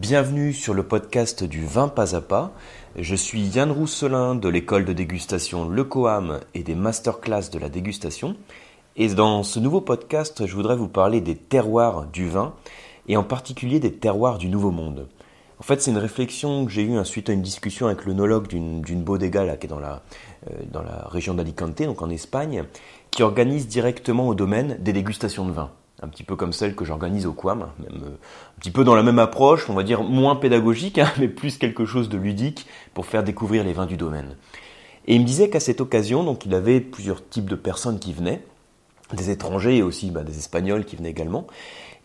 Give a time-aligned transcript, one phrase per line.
[0.00, 2.52] Bienvenue sur le podcast du vin pas à pas.
[2.96, 7.68] Je suis Yann Rousselin de l'école de dégustation Le Coam et des masterclass de la
[7.68, 8.34] dégustation.
[8.96, 12.54] Et dans ce nouveau podcast, je voudrais vous parler des terroirs du vin
[13.08, 15.06] et en particulier des terroirs du Nouveau Monde.
[15.58, 19.02] En fait, c'est une réflexion que j'ai eue suite à une discussion avec l'onologue d'une
[19.02, 20.00] bodega qui est dans la,
[20.50, 22.64] euh, dans la région d'Alicante, donc en Espagne,
[23.10, 25.70] qui organise directement au domaine des dégustations de vin
[26.02, 28.94] un petit peu comme celle que j'organise au Quam, même, euh, un petit peu dans
[28.94, 32.66] la même approche, on va dire moins pédagogique, hein, mais plus quelque chose de ludique
[32.94, 34.36] pour faire découvrir les vins du domaine.
[35.06, 38.12] Et il me disait qu'à cette occasion, donc il avait plusieurs types de personnes qui
[38.12, 38.42] venaient,
[39.12, 41.46] des étrangers et aussi bah, des Espagnols qui venaient également,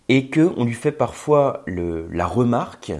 [0.10, 2.94] et qu'on lui fait parfois la remarque,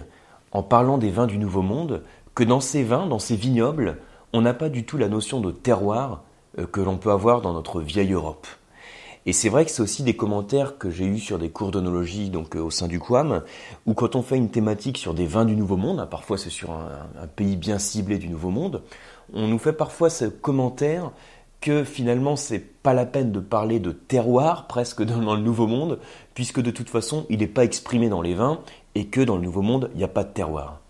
[0.52, 2.02] en parlant des vins du Nouveau Monde,
[2.34, 3.98] que dans ces vins, dans ces vignobles,
[4.32, 6.22] on n'a pas du tout la notion de terroir
[6.58, 8.46] euh, que l'on peut avoir dans notre vieille Europe.
[9.28, 12.30] Et c'est vrai que c'est aussi des commentaires que j'ai eus sur des cours d'onologie
[12.30, 13.42] donc euh, au sein du QAM,
[13.84, 16.50] où quand on fait une thématique sur des vins du Nouveau Monde, hein, parfois c'est
[16.50, 18.82] sur un, pays bien ciblé du Nouveau Monde,
[19.32, 21.10] on nous fait parfois ce commentaire
[21.60, 25.98] que finalement c'est pas la peine de parler de terroir presque dans le Nouveau Monde,
[26.34, 28.60] puisque de toute façon il n'est pas exprimé dans les vins
[28.94, 30.80] et que dans le Nouveau Monde il n'y a pas de terroir.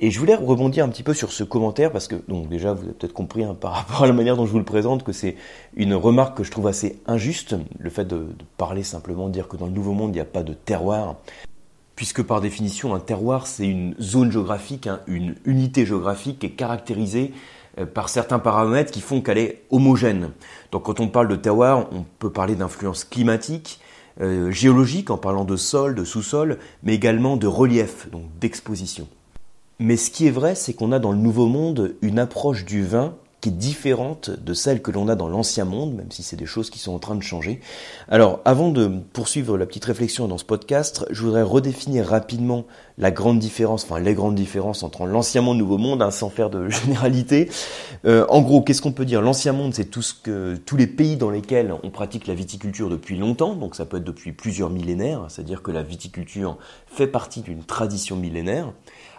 [0.00, 2.84] Et je voulais rebondir un petit peu sur ce commentaire parce que, donc déjà, vous
[2.84, 5.12] avez peut-être compris hein, par rapport à la manière dont je vous le présente que
[5.12, 5.36] c'est
[5.74, 9.56] une remarque que je trouve assez injuste, le fait de, parler simplement, de dire que
[9.56, 11.16] dans le Nouveau Monde, il n'y a pas de terroir,
[11.96, 16.50] puisque par définition, un terroir, c'est une zone géographique, hein, une unité géographique qui est
[16.50, 17.32] caractérisée
[17.80, 20.30] euh, par certains paramètres qui font qu'elle est homogène.
[20.70, 23.80] Donc quand on parle de terroir, on peut parler d'influence climatique,
[24.20, 29.08] euh, géologique en parlant de sol, de sous-sol, mais également de relief, donc d'exposition.
[29.80, 32.84] Mais ce qui est vrai, c'est qu'on a dans le Nouveau Monde une approche du
[32.84, 36.34] vin qui est différente de celle que l'on a dans l'Ancien Monde, même si c'est
[36.34, 37.60] des choses qui sont en train de changer.
[38.08, 42.64] Alors, avant de poursuivre la petite réflexion dans ce podcast, je voudrais redéfinir rapidement
[42.98, 46.10] la grande différence, enfin les grandes différences entre l'Ancien Monde et le Nouveau Monde, hein,
[46.10, 47.48] sans faire de généralité.
[48.04, 49.22] Euh, en gros, qu'est-ce qu'on peut dire?
[49.22, 52.90] L'Ancien Monde, c'est tout ce que, tous les pays dans lesquels on pratique la viticulture
[52.90, 56.58] depuis longtemps, donc ça peut être depuis plusieurs millénaires, c'est-à-dire que la viticulture
[56.88, 58.72] fait partie d'une tradition millénaire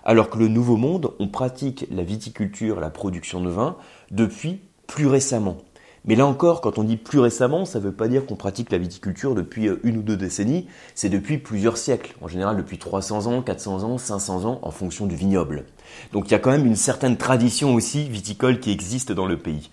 [0.09, 3.75] alors que le Nouveau Monde, on pratique la viticulture, la production de vin
[4.09, 5.58] depuis plus récemment.
[6.03, 8.72] Mais là encore, quand on dit plus récemment, ça ne veut pas dire qu'on pratique
[8.72, 10.66] la viticulture depuis euh, une ou deux décennies,
[10.96, 15.06] c'est depuis plusieurs siècles, en général depuis 300 ans, 400 ans, 500 ans, en fonction
[15.06, 15.66] du vignoble.
[16.12, 19.38] Donc il y a quand même une certaine tradition aussi viticole qui existe dans le
[19.38, 19.70] pays.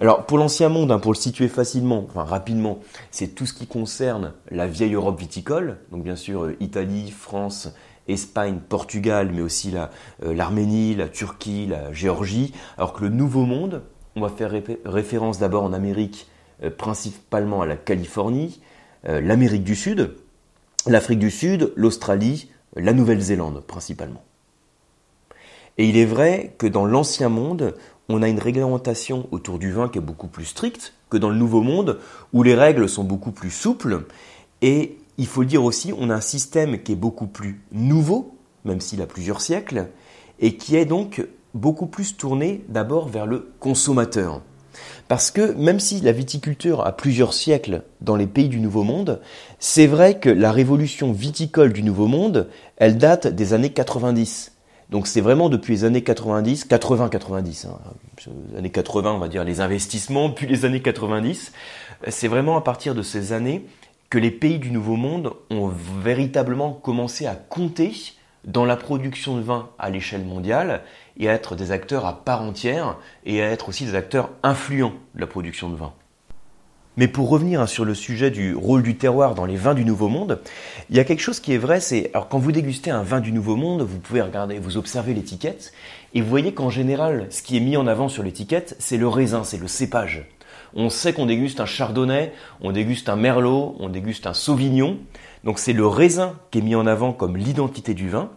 [0.00, 2.80] Alors pour l'ancien monde, hein, pour le situer facilement, enfin rapidement,
[3.12, 7.68] c'est tout ce qui concerne la vieille Europe viticole, donc bien sûr euh, Italie, France,
[8.08, 13.82] Espagne, Portugal, mais aussi euh, l'Arménie, la, Turquie, la Géorgie, alors que le Nouveau Monde,
[14.14, 14.52] on va faire
[14.84, 16.28] référence d'abord en Amérique,
[16.62, 18.60] euh, principalement à la Californie,
[19.08, 20.14] euh, l'Amérique du Sud,
[20.86, 24.22] l'Afrique du Sud, l'Australie, la Nouvelle-Zélande principalement.
[25.78, 27.74] Et il est vrai que dans l'Ancien Monde,
[28.08, 31.36] on a une réglementation autour du vin qui est beaucoup plus stricte que dans le
[31.36, 31.98] Nouveau Monde,
[32.32, 34.04] où les règles sont beaucoup plus souples
[34.62, 38.36] et il faut le dire aussi, on a un système qui est beaucoup plus nouveau,
[38.64, 39.88] même s'il a plusieurs siècles,
[40.40, 44.42] et qui est donc beaucoup plus tourné d'abord vers le consommateur.
[45.08, 49.20] Parce que même si la viticulture a plusieurs siècles dans les pays du Nouveau Monde,
[49.58, 54.52] c'est vrai que la révolution viticole du Nouveau Monde, elle date des années 90.
[54.90, 57.78] Donc c'est vraiment depuis les années 90, 80-90, hein,
[58.52, 61.52] les années 80 on va dire les investissements, puis les années 90,
[62.08, 63.66] c'est vraiment à partir de ces années
[64.10, 67.92] que les pays du Nouveau Monde ont véritablement commencé à compter
[68.44, 70.82] dans la production de vin à l'échelle mondiale
[71.18, 74.94] et à être des acteurs à part entière et à être aussi des acteurs influents
[75.14, 75.92] de la production de vin.
[76.98, 80.08] Mais pour revenir sur le sujet du rôle du terroir dans les vins du Nouveau
[80.08, 80.40] Monde,
[80.88, 83.20] il y a quelque chose qui est vrai, c'est alors quand vous dégustez un vin
[83.20, 85.74] du Nouveau Monde, vous pouvez regarder, vous observez l'étiquette
[86.14, 89.08] et vous voyez qu'en général, ce qui est mis en avant sur l'étiquette, c'est le
[89.08, 90.26] raisin, c'est le cépage.
[90.78, 94.98] On sait qu'on déguste un chardonnay, on déguste un merlot, on déguste un sauvignon.
[95.42, 98.30] Donc c'est le raisin qui est mis en avant comme l'identité du vin,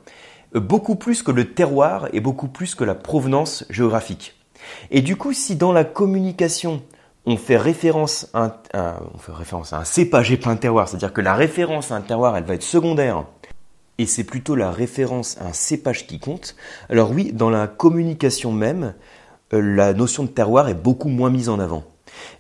[0.56, 4.36] euh, beaucoup plus que le terroir et beaucoup plus que la provenance géographique.
[4.90, 6.82] Et du coup, si dans la communication,
[7.26, 11.96] on fait référence à un, cépage et pas un terroir, c'est-à-dire que la référence à
[11.96, 13.26] un terroir, elle va être secondaire,
[13.98, 16.56] et c'est plutôt la référence à un cépage qui compte,
[16.90, 18.94] alors oui, dans la communication même,
[19.54, 21.84] euh, la notion de terroir est beaucoup moins mise en avant.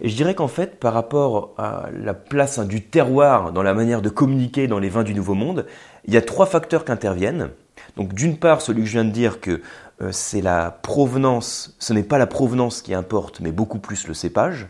[0.01, 3.73] Et je dirais qu'en fait, par rapport à la place hein, du terroir dans la
[3.73, 5.65] manière de communiquer dans les vins du Nouveau Monde,
[6.05, 7.49] il y a trois facteurs qui interviennent.
[7.97, 9.61] Donc d'une part, celui que je viens de dire que
[10.01, 14.13] euh, c'est la provenance, ce n'est pas la provenance qui importe, mais beaucoup plus le
[14.13, 14.67] cépage.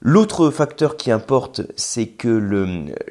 [0.00, 2.28] L'autre facteur qui importe, c'est que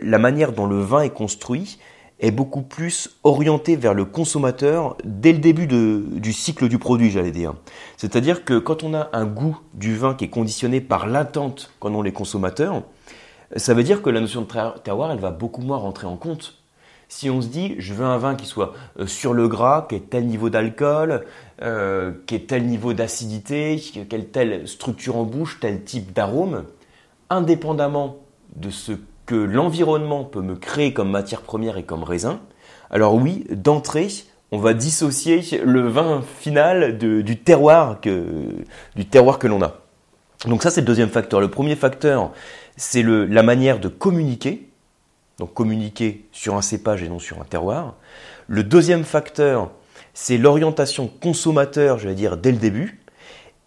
[0.02, 1.80] la manière dont le vin est construit
[2.20, 7.32] est beaucoup plus orienté vers le consommateur dès le début du cycle du produit, j'allais
[7.32, 7.54] dire.
[7.96, 11.94] C'est-à-dire que quand on a un goût du vin qui est conditionné par l'attente qu'en
[11.94, 12.84] ont les consommateurs,
[13.56, 16.56] ça veut dire que la notion de terroir, elle va beaucoup moins rentrer en compte.
[17.10, 19.96] Si on se dit, je veux un vin qui soit euh, sur le gras, qui
[19.96, 21.24] ait tel niveau d'alcool,
[21.62, 26.66] euh, qui ait tel niveau d'acidité, qui ait telle structure en bouche, tel type d'arôme,
[27.30, 28.18] indépendamment
[28.58, 28.92] de ce
[29.28, 32.40] que l'environnement peut me créer comme matière première et comme raisin,
[32.90, 34.08] alors oui, d'entrée,
[34.52, 39.76] on va dissocier le vin final du terroir que, l'on a.
[40.48, 41.42] Donc ça, c'est le deuxième facteur.
[41.42, 42.32] Le premier facteur,
[42.78, 44.70] c'est la manière de communiquer,
[45.38, 47.96] donc communiquer sur un cépage et non sur un terroir.
[48.48, 49.72] Le deuxième facteur,
[50.14, 53.02] c'est l'orientation consommateur, je vais dire, dès le début.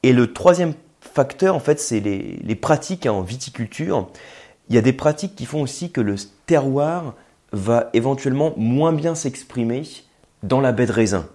[0.03, 4.09] Et le troisième facteur, en fait, c'est les, pratiques en viticulture.
[4.71, 6.15] Il y a des pratiques qui font aussi que le
[6.47, 7.15] terroir
[7.53, 9.83] va éventuellement moins bien s'exprimer
[10.45, 11.27] dans la baie de raisin.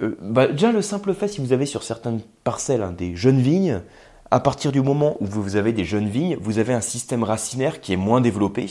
[0.00, 3.40] Euh, bah, déjà, le simple fait, si vous avez sur certaines parcelles hein, des jeunes
[3.40, 3.80] vignes,
[4.30, 7.80] à partir du moment où vous avez des jeunes vignes, vous avez un système racinaire
[7.80, 8.66] qui est moins développé.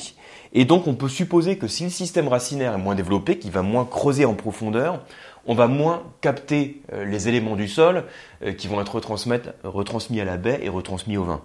[0.54, 3.62] Et donc, on peut supposer que si le système racinaire est moins développé, qu'il va
[3.62, 5.04] moins creuser en profondeur,
[5.46, 8.06] on va moins capter euh, les éléments du sol
[8.42, 11.42] euh, qui vont être retransmis à la baie et retransmis au vin.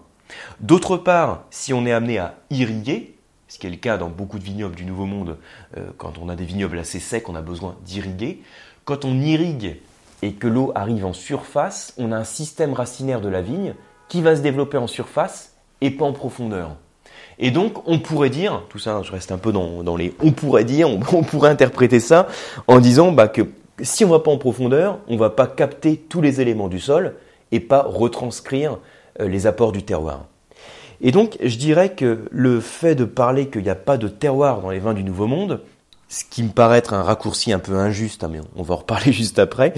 [0.61, 3.15] D'autre part, si on est amené à irriguer,
[3.49, 5.39] ce qui est le cas dans beaucoup de vignobles du Nouveau Monde,
[5.77, 8.43] euh, quand on a des vignobles assez secs, on a besoin d'irriguer.
[8.85, 9.77] Quand on irrigue
[10.23, 13.75] et que l'eau arrive en surface, on a un système racinaire de la vigne
[14.09, 16.77] qui va se développer en surface et pas en profondeur.
[17.39, 20.65] Et donc, on pourrait dire, tout ça, je reste un peu dans, les on pourrait
[20.65, 22.29] dire, on, pourrait interpréter ça
[22.67, 23.43] en disant bah, que
[23.83, 26.69] si on ne va pas en profondeur, on ne va pas capter tous les éléments
[26.69, 27.17] du sol
[27.53, 28.79] et pas retranscrire
[29.19, 30.27] les apports du terroir.
[31.01, 34.61] Et donc, je dirais que le fait de parler qu'il n'y a pas de terroir
[34.61, 35.61] dans les vins du Nouveau Monde,
[36.09, 38.79] ce qui me paraît être un raccourci un peu injuste, hein, mais on va en
[38.79, 39.75] reparler juste après,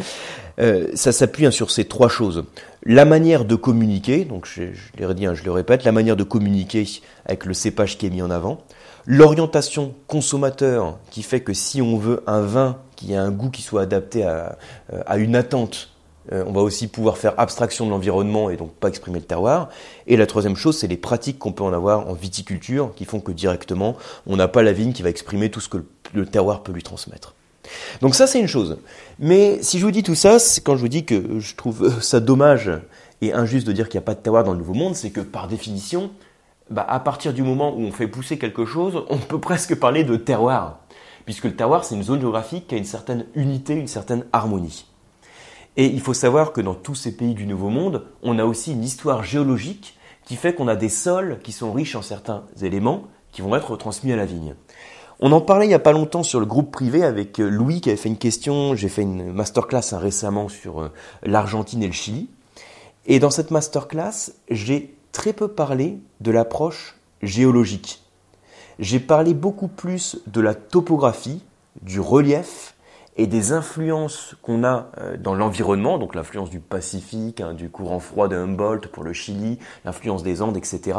[0.60, 2.44] euh, ça s'appuie hein, sur ces trois choses.
[2.84, 4.64] La manière de communiquer, donc je,
[4.98, 6.86] l'ai redit, hein, je le répète, la manière de communiquer
[7.24, 8.60] avec le cépage qui est mis en avant,
[9.06, 13.62] l'orientation consommateur qui fait que si on veut un vin qui a un goût qui
[13.62, 14.58] soit adapté à,
[14.92, 15.90] euh, à une attente
[16.32, 19.68] euh, on va aussi pouvoir faire abstraction de l'environnement et donc pas exprimer le terroir.
[20.06, 23.20] Et la troisième chose, c'est les pratiques qu'on peut en avoir en viticulture qui font
[23.20, 23.96] que directement,
[24.26, 25.84] on n'a pas la vigne qui va exprimer tout ce que
[26.14, 27.34] le terroir peut lui transmettre.
[28.00, 28.78] Donc ça, c'est une chose.
[29.18, 32.00] Mais si je vous dis tout ça, c'est quand je vous dis que je trouve
[32.00, 32.70] ça dommage
[33.20, 35.10] et injuste de dire qu'il n'y a pas de terroir dans le Nouveau Monde, c'est
[35.10, 36.10] que par définition,
[36.70, 40.04] bah, à partir du moment où on fait pousser quelque chose, on peut presque parler
[40.04, 40.80] de terroir.
[41.24, 44.86] Puisque le terroir, c'est une zone géographique qui a une certaine unité, une certaine harmonie.
[45.76, 48.72] Et il faut savoir que dans tous ces pays du Nouveau Monde, on a aussi
[48.72, 53.04] une histoire géologique qui fait qu'on a des sols qui sont riches en certains éléments
[53.30, 54.54] qui vont être transmis à la vigne.
[55.20, 57.80] On en parlait il n'y a pas longtemps sur le groupe privé avec euh, Louis
[57.80, 58.74] qui avait fait une question.
[58.74, 60.92] J'ai fait une masterclass hein, récemment sur euh,
[61.22, 62.28] l'Argentine et le Chili.
[63.06, 68.02] Et dans cette masterclass, j'ai très peu parlé de l'approche géologique.
[68.78, 71.42] J'ai parlé beaucoup plus de la topographie,
[71.82, 72.75] du relief
[73.16, 78.00] et des influences qu'on a euh, dans l'environnement, donc l'influence du Pacifique, hein, du courant
[78.00, 80.98] froid de Humboldt pour le Chili, l'influence des Andes, etc.,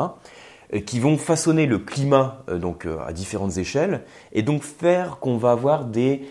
[0.74, 4.02] euh, qui vont façonner le climat euh, donc à différentes échelles
[4.34, 6.24] et donc faire qu'on va avoir des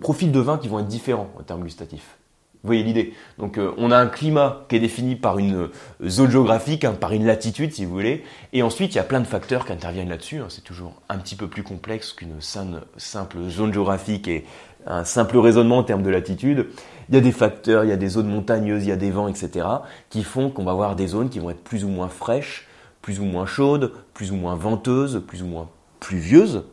[0.00, 2.16] profils de vin qui vont être différents en termes gustatifs.
[2.62, 3.12] Vous voyez l'idée?
[3.38, 5.68] Donc on a un climat qui est défini par une
[6.06, 9.18] zone géographique, hein, par une latitude si vous voulez, et ensuite il y a plein
[9.18, 10.38] de facteurs qui interviennent là-dessus.
[10.38, 10.46] Hein.
[10.48, 14.44] C'est toujours un petit peu plus complexe qu'une simple zone géographique et
[14.86, 16.68] un simple raisonnement en termes de latitude.
[17.08, 19.10] Il y a des facteurs, il y a des zones montagneuses, il y a des
[19.10, 19.66] vents, etc.,
[20.10, 22.66] qui font qu'on va avoir des zones qui vont être plus ou moins fraîches,
[23.00, 25.68] plus ou moins chaudes, plus ou moins venteuses, plus ou moins
[26.00, 26.64] pluvieuses.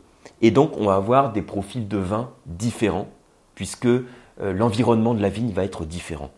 [0.42, 3.08] Et donc, on va avoir des profils de vin différents,
[3.54, 4.04] puisque euh,
[4.38, 6.30] l'environnement de la vigne va être différent.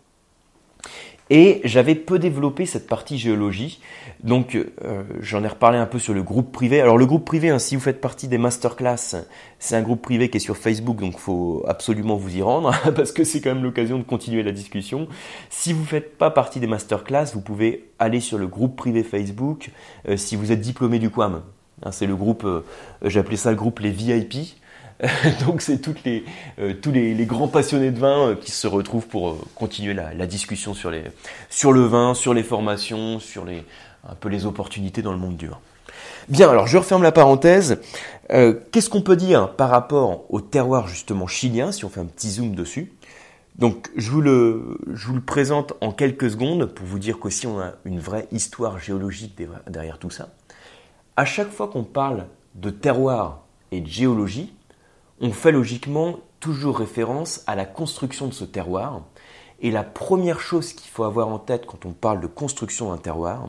[1.35, 3.81] Et j'avais peu développé cette partie géologie,
[4.23, 6.79] donc euh, j'en ai reparlé un peu sur le groupe privé.
[6.83, 9.17] Alors le groupe privé, hein, si vous faites partie des masterclass,
[9.59, 12.75] c'est un groupe privé qui est sur Facebook, donc il faut absolument vous y rendre,
[12.95, 15.09] parce que c'est quand même l'occasion de continuer la discussion.
[15.49, 19.03] Si vous ne faites pas partie des masterclass, vous pouvez aller sur le groupe privé
[19.03, 19.71] Facebook
[20.11, 21.41] euh, si vous êtes diplômé du QAM.
[21.83, 22.63] Hein, c'est le groupe, euh,
[23.19, 24.35] appelé ça le groupe les VIP.
[25.47, 25.81] Donc c'est
[26.59, 30.27] euh, tous les, grands passionnés de vin euh, qui se retrouvent pour euh, continuer la,
[30.27, 33.65] discussion sur le vin, sur les formations, sur les,
[34.09, 35.59] un peu les opportunités dans le monde du vin.
[36.29, 37.81] Bien, alors je referme la parenthèse.
[38.29, 42.31] Qu'est-ce qu'on peut dire par rapport au terroir justement chilien, si on fait un petit
[42.31, 42.93] zoom dessus?
[43.57, 47.47] Donc je vous, le, je vous le présente en quelques secondes pour vous dire qu'aussi
[47.47, 50.31] on a une vraie histoire géologique derrière tout ça.
[51.17, 54.55] À chaque fois qu'on parle de terroir et de géologie,
[55.23, 59.03] on fait logiquement toujours référence à la construction de ce terroir.
[59.61, 62.99] Et la première chose qu'il faut avoir en tête quand on parle de construction d'un
[62.99, 63.49] terroir,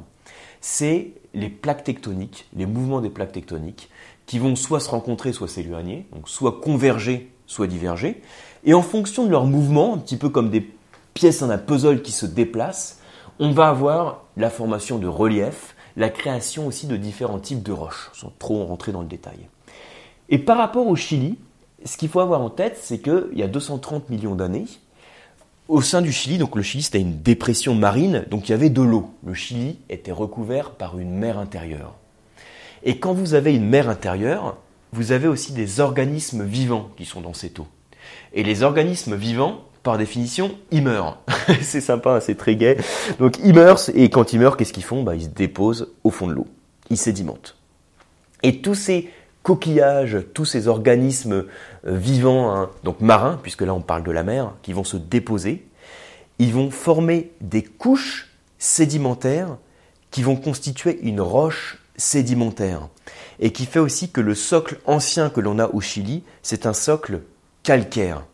[0.61, 3.89] c'est les plaques tectoniques, les mouvements des plaques tectoniques,
[4.27, 8.21] qui vont soit se rencontrer, soit s'éloigner, donc soit converger, soit diverger.
[8.63, 10.69] Et en fonction de leur mouvement, un petit peu comme des
[11.15, 12.99] pièces d'un puzzle qui se déplacent,
[13.39, 18.11] on va avoir la formation de relief, la création aussi de différents types de roches,
[18.13, 19.49] sans trop rentrer dans le détail.
[20.29, 21.39] Et par rapport au Chili,
[21.85, 24.65] ce qu'il faut avoir en tête, c'est qu'il y a 230 millions d'années,
[25.67, 28.69] au sein du Chili, donc le Chili c'était une dépression marine, donc il y avait
[28.69, 29.09] de l'eau.
[29.25, 31.95] Le Chili était recouvert par une mer intérieure.
[32.83, 34.57] Et quand vous avez une mer intérieure,
[34.91, 37.67] vous avez aussi des organismes vivants qui sont dans cette eau.
[38.33, 41.19] Et les organismes vivants, par définition, ils meurent.
[41.61, 42.77] c'est sympa, hein, c'est très gai.
[43.19, 45.03] Donc ils meurent, et quand ils meurent, qu'est-ce qu'ils font?
[45.03, 46.47] Bah, Ils se déposent au fond de l'eau.
[46.89, 47.55] Ils sédimentent.
[48.43, 49.09] Et tous ces
[49.43, 51.45] coquillages, tous ces organismes euh,
[51.85, 55.67] vivants, hein, donc marins, puisque là on parle de la mer, qui vont se déposer,
[56.39, 59.57] ils vont former des couches sédimentaires
[60.09, 62.87] qui vont constituer une roche sédimentaire.
[63.39, 66.73] Et qui fait aussi que le socle ancien que l'on a au Chili, c'est un
[66.73, 67.21] socle
[67.61, 68.25] calcaire.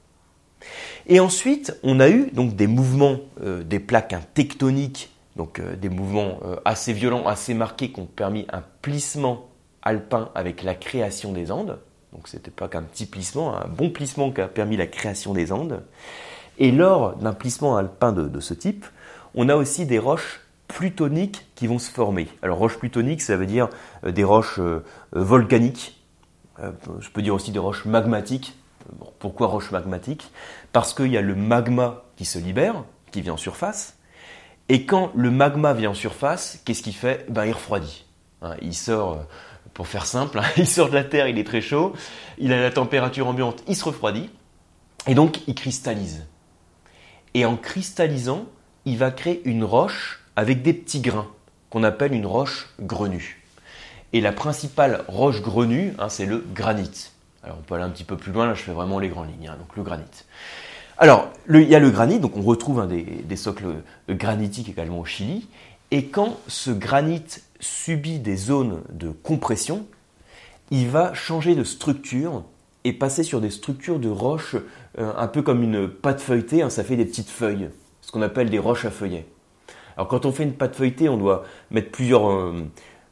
[1.08, 5.90] Et ensuite, on a eu donc des mouvements euh, des plaques tectoniques, donc euh, des
[5.90, 9.49] mouvements assez violents, assez marqués, qui ont permis un plissement
[9.82, 11.80] alpin avec la création des Andes.
[12.14, 15.52] Donc c'était pas qu'un petit plissement, un bon plissement qui a permis la création des
[15.52, 15.84] Andes.
[16.58, 18.86] Et lors d'un plissement alpin de, ce type,
[19.36, 22.28] on a aussi des roches plutoniques qui vont se former.
[22.42, 23.70] Alors roches plutoniques, ça veut dire
[24.04, 24.84] euh, des roches euh,
[25.16, 26.00] euh, volcaniques.
[27.00, 28.58] je peux dire aussi des roches magmatiques.
[29.20, 30.32] pourquoi roches magmatiques?
[30.74, 33.98] Parce qu'il y a le magma qui se libère, qui vient en surface.
[34.68, 37.26] Et quand le magma vient en surface, qu'est-ce qu'il fait?
[37.30, 38.06] Ben, Il refroidit.
[38.42, 39.26] Hein, il sort
[39.80, 41.94] pour faire simple, hein, il sort de la Terre, il est très chaud,
[42.38, 44.30] il a la température ambiante, il se refroidit,
[45.08, 46.28] et donc il cristallise.
[47.34, 48.44] Et en cristallisant,
[48.84, 51.30] il va créer une roche avec des petits grains,
[51.70, 53.42] qu'on appelle une roche grenue.
[54.12, 57.12] Et la principale roche grenue, hein, c'est le granit.
[57.42, 59.30] Alors on peut aller un petit peu plus loin, là je fais vraiment les grandes
[59.30, 60.04] lignes, hein, donc le granit.
[60.98, 63.76] Alors, il y a le granit, donc on retrouve des, des, socles
[64.10, 65.48] granitiques également au Chili,
[65.92, 67.24] et quand ce granit
[67.60, 69.86] subit des zones de compression,
[70.72, 72.44] il va changer de structure
[72.84, 74.56] et passer sur des structures de roches
[74.98, 77.70] euh, un peu comme une pâte feuilletée, hein, ça fait des petites feuilles,
[78.02, 79.26] ce qu'on appelle des roches à feuillets.
[79.98, 82.30] Alors quand on fait une pâte feuilletée, on doit mettre plusieurs...
[82.30, 82.54] Euh,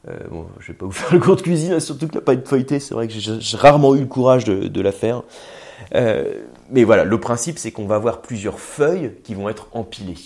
[0.08, 2.46] euh, bon, je vais pas vous faire le cours de cuisine, surtout que la pâte
[2.48, 5.22] feuilletée, c'est vrai que j'ai rarement eu le courage de, de la faire.
[5.92, 10.18] mais voilà, le principe c'est qu'on va avoir plusieurs feuilles qui vont être empilées.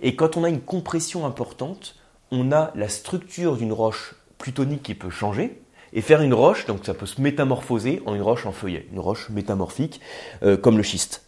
[0.00, 1.94] Et quand on a une compression importante,
[2.32, 5.62] on a la structure d'une roche plutonique qui peut changer
[5.92, 8.98] et faire une roche, donc ça peut se métamorphoser en une roche en feuillet, une
[8.98, 10.00] roche métamorphique
[10.42, 11.26] euh, comme le schiste.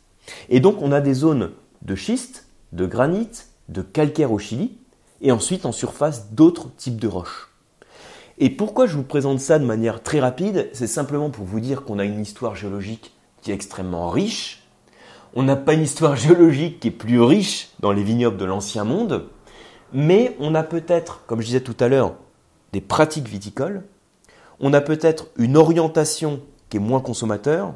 [0.49, 3.29] Et donc on a des zones de schiste, de granit,
[3.69, 4.79] de calcaire au Chili,
[5.21, 7.51] et ensuite en surface d'autres types de roches.
[8.39, 10.71] Et pourquoi je vous présente ça de manière très rapide?
[10.73, 14.63] C'est simplement pour vous dire qu'on a une histoire géologique qui est extrêmement riche.
[15.35, 18.85] On n'a pas une histoire géologique qui est plus riche dans les vignobles de l'ancien
[18.85, 19.29] monde,
[19.95, 22.15] mais on a peut-être, comme je disais tout à l'heure,
[22.73, 23.85] des pratiques viticoles,
[24.61, 27.75] on a peut-être une orientation qui est moins consommateur,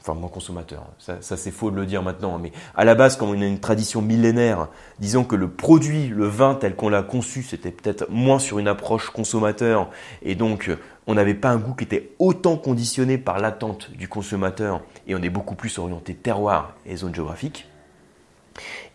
[0.00, 3.30] enfin moins consommateur, ça, c'est faux de le dire maintenant, mais à la base, comme
[3.30, 4.68] on a une tradition millénaire,
[5.00, 8.68] disons que le produit, le vin tel qu'on l'a conçu, c'était peut-être moins sur une
[8.68, 9.90] approche consommateur,
[10.22, 10.70] et donc
[11.08, 15.22] on n'avait pas un goût qui était autant conditionné par l'attente du consommateur, et on
[15.22, 17.66] est beaucoup plus orienté terroir et zone géographique.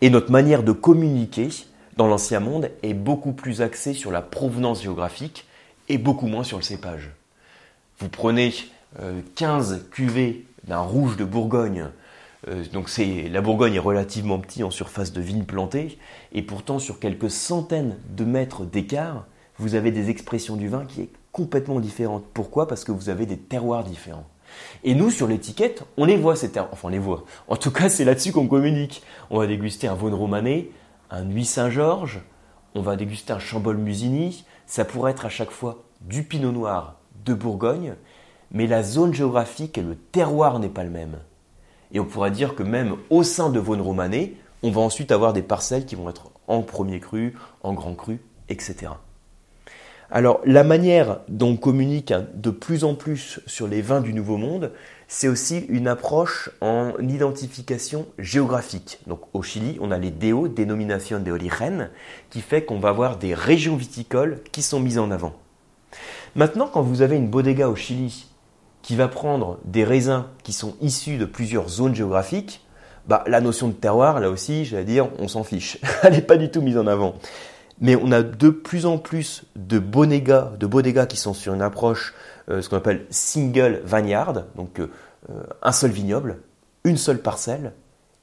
[0.00, 1.50] Et notre manière de communiquer,
[1.96, 5.46] dans l'ancien monde est beaucoup plus axé sur la provenance géographique
[5.88, 7.10] et beaucoup moins sur le cépage.
[7.98, 8.52] Vous prenez
[9.34, 11.88] 15 euh, cuvées d'un rouge de Bourgogne,
[12.48, 15.98] euh, donc la Bourgogne est relativement petite en surface de vignes plantées,
[16.32, 19.26] et pourtant sur quelques centaines de mètres d'écart,
[19.58, 22.24] vous avez des expressions du vin qui est complètement différentes.
[22.34, 22.66] Pourquoi?
[22.66, 24.26] Parce que vous avez des terroirs différents.
[24.84, 26.72] Et nous, sur l'étiquette, on les voit ces terroirs.
[26.72, 27.24] Enfin, on les voit.
[27.48, 29.02] En tout cas, c'est là-dessus qu'on communique.
[29.30, 30.70] On va déguster un Vaune romanée,
[31.14, 32.20] un Nuit Saint-Georges,
[32.74, 36.96] on va déguster un Chambol Musigny, ça pourrait être à chaque fois du Pinot Noir
[37.24, 37.94] de Bourgogne,
[38.50, 41.18] mais la zone géographique et le terroir n'est pas le même.
[41.92, 45.32] Et on pourrait dire que même au sein de Vaune Romanée, on va ensuite avoir
[45.32, 48.90] des parcelles qui vont être en premier cru, en grand cru, etc.
[50.10, 54.36] Alors la manière dont on communique de plus en plus sur les vins du Nouveau
[54.36, 54.72] Monde,
[55.08, 58.98] c'est aussi une approche en identification géographique.
[59.06, 61.90] Donc au Chili, on a les DO, dénomination de origen,
[62.30, 65.34] qui fait qu'on va avoir des régions viticoles qui sont mises en avant.
[66.34, 68.26] Maintenant, quand vous avez une bodega au Chili
[68.82, 72.60] qui va prendre des raisins qui sont issus de plusieurs zones géographiques,
[73.06, 75.78] bah, la notion de terroir, là aussi, j'allais dire, on s'en fiche.
[76.02, 77.14] Elle n'est pas du tout mise en avant.
[77.80, 82.14] Mais on a de plus en plus de bodegas, de qui sont sur une approche,
[82.48, 84.88] euh, ce qu'on appelle single vineyard, donc euh,
[85.62, 86.38] un seul vignoble,
[86.84, 87.72] une seule parcelle.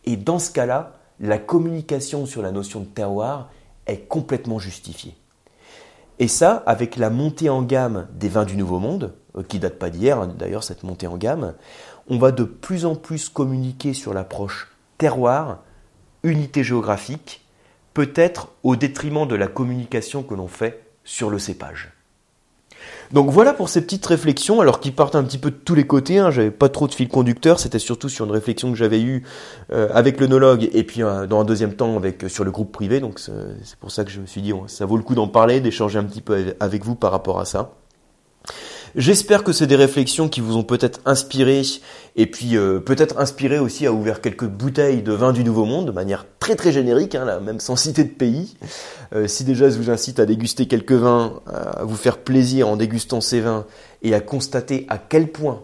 [0.05, 3.49] Et dans ce cas-là, la communication sur la notion de terroir
[3.87, 5.15] est complètement justifiée.
[6.19, 9.79] Et ça, avec la montée en gamme des vins du Nouveau Monde, euh, qui date
[9.79, 11.53] pas d'hier, hein, d'ailleurs, cette montée en gamme,
[12.09, 15.63] on va de plus en plus communiquer sur l'approche terroir,
[16.23, 17.40] unité géographique,
[17.93, 21.91] peut-être au détriment de la communication que l'on fait sur le cépage.
[23.11, 25.85] Donc voilà pour ces petites réflexions, alors qui partent un petit peu de tous les
[25.85, 26.17] côtés.
[26.17, 26.31] Hein.
[26.31, 29.23] J'avais pas trop de fil conducteur, c'était surtout sur une réflexion que j'avais eue
[29.71, 32.99] euh, avec l'œnologue et puis euh, dans un deuxième temps avec sur le groupe privé.
[32.99, 35.59] Donc c'est pour ça que je me suis dit, ça vaut le coup d'en parler,
[35.59, 37.73] d'échanger un petit peu avec vous par rapport à ça.
[38.95, 41.61] J'espère que c'est des réflexions qui vous ont peut-être inspiré
[42.15, 45.85] et puis euh, peut-être inspiré aussi à ouvrir quelques bouteilles de vin du Nouveau Monde
[45.85, 48.57] de manière très très générique, hein, même sans citer de pays.
[49.13, 52.75] Euh, si déjà je vous incite à déguster quelques vins, à vous faire plaisir en
[52.75, 53.65] dégustant ces vins
[54.01, 55.61] et à constater à quel point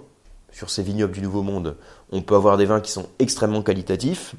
[0.51, 1.75] sur ces vignobles du Nouveau Monde
[2.11, 4.35] on peut avoir des vins qui sont extrêmement qualitatifs,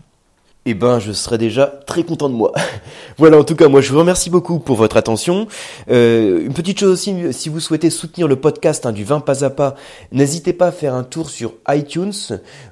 [0.70, 2.52] eh ben je serais déjà très content de moi.
[3.16, 5.46] voilà, en tout cas, moi je vous remercie beaucoup pour votre attention.
[5.90, 9.46] Euh, une petite chose aussi, si vous souhaitez soutenir le podcast hein, du vin pas
[9.46, 9.76] à pas,
[10.12, 12.12] n'hésitez pas à faire un tour sur iTunes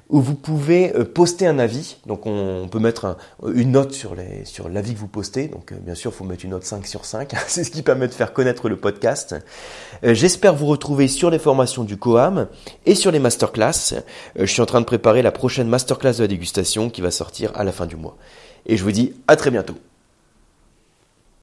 [0.09, 1.97] où vous pouvez euh, poster un avis.
[2.05, 3.17] Donc on, peut mettre
[3.51, 5.47] une note sur l'avis que vous postez.
[5.47, 7.31] Donc euh, bien sûr, il faut mettre une note 5 sur 5.
[7.47, 9.35] C'est ce qui permet de faire connaître le podcast.
[10.03, 12.45] J'espère vous retrouver sur les formations du COAM
[12.85, 13.95] et sur les masterclass.
[14.35, 17.51] je suis en train de préparer la prochaine masterclass de la dégustation qui va sortir
[17.55, 18.17] à la fin du mois.
[18.65, 19.75] Et je vous dis à très bientôt.